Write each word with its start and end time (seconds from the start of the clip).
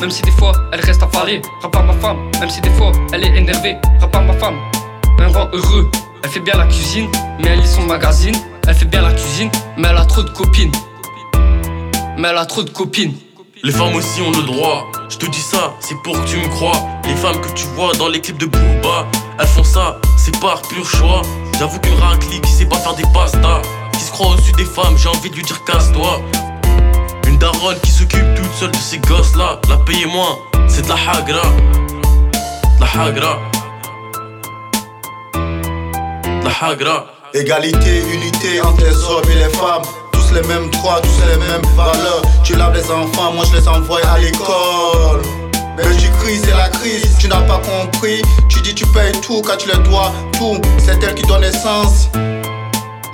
même 0.00 0.10
si 0.10 0.22
des 0.22 0.30
fois 0.30 0.52
elle 0.72 0.80
reste 0.80 1.02
affalée. 1.02 1.42
Rappelle 1.62 1.84
ma 1.84 1.92
femme, 1.94 2.18
même 2.40 2.50
si 2.50 2.60
des 2.60 2.70
fois 2.70 2.92
elle 3.12 3.24
est 3.24 3.36
énervée. 3.36 3.76
Rappelle 4.00 4.26
ma 4.26 4.34
femme, 4.34 4.56
un 5.18 5.28
rang 5.28 5.48
heureux. 5.52 5.90
Elle 6.24 6.30
fait 6.30 6.40
bien 6.40 6.54
la 6.56 6.66
cuisine, 6.66 7.08
mais 7.40 7.48
elle 7.48 7.60
lit 7.60 7.66
son 7.66 7.82
magazine. 7.82 8.36
Elle 8.68 8.74
fait 8.74 8.84
bien 8.84 9.02
la 9.02 9.12
cuisine, 9.12 9.50
mais 9.76 9.88
elle 9.88 9.96
a 9.96 10.04
trop 10.04 10.22
de 10.22 10.30
copines. 10.30 10.72
Mais 12.16 12.28
elle 12.28 12.38
a 12.38 12.46
trop 12.46 12.62
de 12.62 12.70
copines. 12.70 13.14
Les 13.64 13.72
femmes 13.72 13.94
aussi 13.94 14.20
ont 14.20 14.30
le 14.30 14.42
droit. 14.42 14.86
Je 15.08 15.16
te 15.16 15.26
dis 15.26 15.40
ça, 15.40 15.74
c'est 15.80 15.96
pour 16.02 16.20
que 16.20 16.28
tu 16.28 16.36
me 16.36 16.48
crois. 16.48 16.72
Les 17.04 17.14
femmes 17.14 17.40
que 17.40 17.52
tu 17.52 17.64
vois 17.76 17.92
dans 17.94 18.08
les 18.08 18.20
clips 18.20 18.38
de 18.38 18.46
Booba, 18.46 19.06
elles 19.38 19.46
font 19.46 19.64
ça, 19.64 19.98
c'est 20.16 20.36
par 20.40 20.62
pur 20.62 20.84
choix. 20.84 21.22
J'avoue 21.58 21.78
qu'une 21.78 21.94
raclie 21.94 22.40
qui 22.40 22.50
sait 22.50 22.66
pas 22.66 22.76
faire 22.76 22.94
des 22.94 23.04
pastas, 23.14 23.62
qui 23.92 24.00
se 24.00 24.10
croit 24.10 24.30
au-dessus 24.30 24.52
des 24.52 24.64
femmes, 24.64 24.96
j'ai 24.96 25.08
envie 25.08 25.30
de 25.30 25.36
lui 25.36 25.42
dire 25.42 25.62
casse-toi. 25.64 26.20
Une 27.28 27.38
daronne 27.38 27.78
qui 27.82 27.90
s'occupe 27.90 28.31
de 28.68 28.76
ces 28.76 28.98
gosses 28.98 29.34
là, 29.36 29.58
la 29.68 29.76
payer 29.78 30.06
moins, 30.06 30.38
c'est 30.68 30.82
de 30.82 30.88
la 30.88 30.94
hagra. 30.94 31.42
La 32.78 33.02
hagra. 33.02 33.38
La 36.44 36.68
hagra. 36.68 37.06
Égalité, 37.34 38.02
unité 38.12 38.60
entre 38.60 38.84
les 38.84 39.04
hommes 39.04 39.30
et 39.30 39.36
les 39.36 39.48
femmes. 39.48 39.82
Tous 40.12 40.34
les 40.34 40.42
mêmes 40.42 40.70
droits, 40.70 41.00
tous 41.00 41.26
les 41.26 41.38
mêmes 41.38 41.62
valeurs. 41.74 42.22
Tu 42.44 42.54
laves 42.54 42.74
les 42.74 42.90
enfants, 42.90 43.32
moi 43.32 43.44
je 43.50 43.58
les 43.58 43.66
envoie 43.66 44.00
à 44.06 44.18
l'école. 44.18 45.22
Mais 45.76 45.84
tu 45.96 46.10
cries, 46.20 46.38
c'est 46.38 46.56
la 46.56 46.68
crise, 46.68 47.16
tu 47.18 47.28
n'as 47.28 47.40
pas 47.42 47.58
compris. 47.60 48.22
Tu 48.48 48.60
dis 48.60 48.74
tu 48.74 48.86
payes 48.86 49.12
tout 49.22 49.42
quand 49.42 49.56
tu 49.56 49.68
les 49.68 49.82
dois 49.88 50.12
tout. 50.34 50.60
C'est 50.78 51.02
elle 51.02 51.14
qui 51.14 51.22
donne 51.22 51.42
essence. 51.42 52.10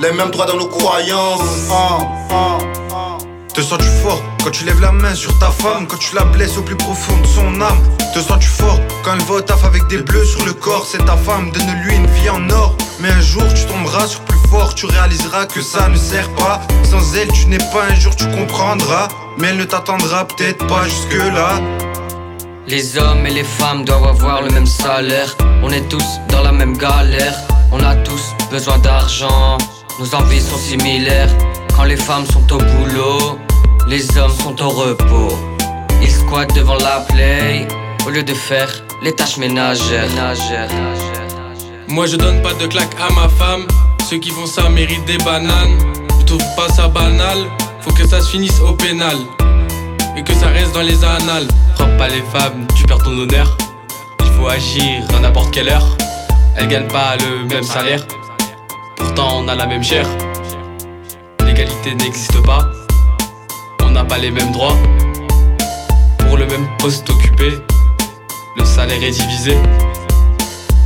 Les 0.00 0.12
mêmes 0.12 0.30
droits 0.30 0.46
dans 0.46 0.56
nos 0.56 0.68
croyances. 0.68 1.70
Ah, 1.70 1.98
ah. 2.30 2.58
Te 3.54 3.62
sens-tu 3.62 3.88
fort 4.02 4.22
quand 4.44 4.50
tu 4.50 4.64
lèves 4.64 4.80
la 4.80 4.92
main 4.92 5.14
sur 5.14 5.36
ta 5.38 5.50
femme, 5.50 5.86
quand 5.88 5.98
tu 5.98 6.14
la 6.14 6.24
blesses 6.24 6.56
au 6.56 6.62
plus 6.62 6.76
profond 6.76 7.16
de 7.18 7.26
son 7.26 7.60
âme? 7.60 7.80
Te 8.14 8.20
sens-tu 8.20 8.48
fort 8.48 8.78
quand 9.02 9.14
elle 9.14 9.24
va 9.24 9.34
au 9.34 9.40
taf 9.40 9.64
avec 9.64 9.86
des 9.88 9.98
bleus 9.98 10.24
sur 10.24 10.44
le 10.44 10.52
corps? 10.52 10.86
C'est 10.86 11.04
ta 11.04 11.16
femme, 11.16 11.50
donne-lui 11.50 11.96
une 11.96 12.06
vie 12.06 12.30
en 12.30 12.48
or. 12.50 12.76
Mais 13.00 13.10
un 13.10 13.20
jour 13.20 13.42
tu 13.54 13.64
tomberas 13.66 14.06
sur 14.06 14.20
plus 14.20 14.38
fort, 14.48 14.74
tu 14.74 14.86
réaliseras 14.86 15.46
que 15.46 15.60
ça 15.60 15.88
ne 15.88 15.96
sert 15.96 16.28
pas. 16.34 16.60
Sans 16.84 17.14
elle 17.16 17.30
tu 17.32 17.46
n'es 17.46 17.58
pas. 17.58 17.84
Un 17.90 17.94
jour, 17.94 18.14
tu 18.14 18.26
comprendras. 18.30 19.08
Mais 19.38 19.48
elle 19.48 19.56
ne 19.56 19.64
t'attendra 19.64 20.26
peut-être 20.26 20.66
pas 20.66 20.84
jusque-là. 20.84 21.60
Les 22.66 22.98
hommes 22.98 23.26
et 23.26 23.30
les 23.30 23.44
femmes 23.44 23.84
doivent 23.84 24.06
avoir 24.06 24.42
le 24.42 24.50
même 24.50 24.66
salaire. 24.66 25.36
On 25.62 25.70
est 25.70 25.88
tous 25.88 26.20
dans 26.28 26.42
la 26.42 26.52
même 26.52 26.76
galère. 26.76 27.34
On 27.72 27.82
a 27.82 27.94
tous 27.96 28.34
besoin 28.50 28.78
d'argent. 28.78 29.58
Nos 29.98 30.14
envies 30.14 30.40
sont 30.40 30.58
similaires 30.58 31.30
Quand 31.78 31.84
les 31.84 31.96
femmes 31.96 32.26
sont 32.26 32.52
au 32.52 32.58
boulot 32.58 33.38
les 33.86 34.18
hommes 34.18 34.32
sont 34.32 34.60
au 34.60 34.68
repos. 34.68 35.38
Ils 36.02 36.10
squattent 36.10 36.52
devant 36.56 36.74
la 36.74 37.06
play 37.08 37.68
au 38.04 38.10
lieu 38.10 38.24
de 38.24 38.34
faire 38.34 38.68
les 39.00 39.12
tâches 39.12 39.36
ménagères. 39.36 40.10
Moi 41.86 42.06
je 42.06 42.16
donne 42.16 42.42
pas 42.42 42.52
de 42.54 42.66
claque 42.66 42.94
à 43.00 43.12
ma 43.14 43.28
femme. 43.28 43.64
Ceux 44.10 44.18
qui 44.18 44.30
font 44.30 44.46
ça 44.46 44.68
méritent 44.68 45.04
des 45.04 45.18
bananes. 45.18 45.78
Je 46.18 46.24
trouve 46.24 46.44
pas 46.56 46.68
ça 46.68 46.88
banal. 46.88 47.46
Faut 47.80 47.92
que 47.92 48.08
ça 48.08 48.20
se 48.22 48.28
finisse 48.28 48.60
au 48.60 48.72
pénal. 48.72 49.16
Et 50.16 50.24
que 50.24 50.34
ça 50.34 50.48
reste 50.48 50.74
dans 50.74 50.82
les 50.82 51.04
annales. 51.04 51.46
Frappe 51.76 51.96
pas 51.96 52.08
les 52.08 52.24
femmes, 52.32 52.66
tu 52.74 52.86
perds 52.86 53.04
ton 53.04 53.16
honneur. 53.16 53.56
Il 54.24 54.32
faut 54.32 54.48
agir 54.48 55.04
à 55.16 55.20
n'importe 55.20 55.54
quelle 55.54 55.68
heure. 55.68 55.96
Elles 56.56 56.66
gagnent 56.66 56.88
pas 56.88 57.14
le 57.16 57.44
même 57.44 57.62
salaire. 57.62 58.04
Pourtant 58.96 59.38
on 59.44 59.46
a 59.46 59.54
la 59.54 59.66
même 59.66 59.84
chair. 59.84 60.04
N'existe 61.86 62.42
pas 62.42 62.70
on 63.82 63.90
n'a 63.90 64.04
pas 64.04 64.18
les 64.18 64.30
mêmes 64.30 64.52
droits. 64.52 64.76
Pour 66.18 66.36
le 66.36 66.46
même 66.46 66.68
poste 66.78 67.08
occupé, 67.08 67.58
le 68.56 68.64
salaire 68.64 69.02
est 69.02 69.10
divisé. 69.10 69.56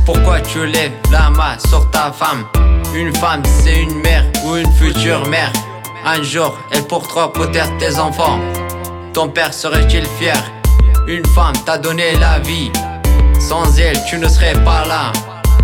Pourquoi 0.05 0.39
tu 0.39 0.65
lèves 0.65 0.93
la 1.11 1.29
main 1.29 1.57
sur 1.67 1.91
ta 1.91 2.11
femme? 2.11 2.45
Une 2.95 3.13
femme, 3.15 3.43
c'est 3.45 3.81
une 3.81 3.99
mère 4.01 4.23
ou 4.45 4.55
une 4.55 4.71
future 4.73 5.27
mère. 5.27 5.51
Un 6.05 6.23
jour, 6.23 6.57
elle 6.71 6.83
portera 6.83 7.33
peut-être 7.33 7.77
tes 7.77 7.99
enfants. 7.99 8.39
Ton 9.13 9.27
père 9.27 9.53
serait-il 9.53 10.05
fier? 10.17 10.41
Une 11.07 11.25
femme 11.25 11.55
t'a 11.65 11.77
donné 11.77 12.15
la 12.15 12.39
vie. 12.39 12.71
Sans 13.39 13.77
elle, 13.77 13.99
tu 14.09 14.17
ne 14.17 14.29
serais 14.29 14.53
pas 14.63 14.85
là. 14.85 15.11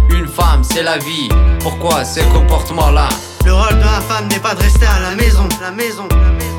Une 0.09 0.27
femme, 0.27 0.63
c'est 0.63 0.83
la 0.83 0.97
vie. 0.97 1.29
Pourquoi 1.61 2.03
ces 2.03 2.23
comportements-là? 2.23 3.07
Le 3.45 3.53
rôle 3.53 3.77
de 3.77 3.83
la 3.83 4.01
femme 4.01 4.27
n'est 4.27 4.39
pas 4.39 4.55
de 4.55 4.61
rester 4.61 4.85
à 4.85 4.99
la 4.99 5.15
maison. 5.15 5.47
La 5.61 5.71
maison, 5.71 6.07
la 6.11 6.31
maison 6.31 6.49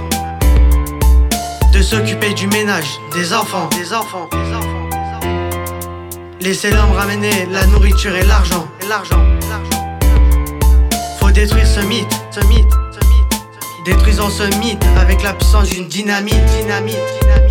de 1.72 1.82
s'occuper 1.82 2.34
du 2.34 2.46
ménage, 2.48 3.00
des 3.14 3.32
enfants, 3.32 3.68
des 3.78 3.92
enfants, 3.94 4.28
des 4.32 4.54
enfants, 4.54 4.88
des 4.90 5.28
enfants. 5.28 6.18
Laissez 6.40 6.70
l'homme 6.70 6.92
ramener 6.92 7.46
la 7.50 7.64
nourriture 7.66 8.14
et 8.16 8.24
l'argent, 8.24 8.66
et 8.82 8.86
l'argent, 8.86 9.24
l'argent. 9.48 9.98
Faut 11.18 11.30
détruire 11.30 11.66
ce 11.66 11.80
mythe, 11.80 12.12
ce 12.30 12.40
mythe, 12.48 12.70
ce 12.92 13.08
mythe. 13.08 13.42
Détruisons 13.84 14.30
ce 14.30 14.42
mythe 14.58 14.84
avec 15.00 15.22
la 15.22 15.32
puissance 15.32 15.70
d'une 15.70 15.86
dynamite, 15.86 16.44
dynamite, 16.60 16.98
dynamite. 17.22 17.49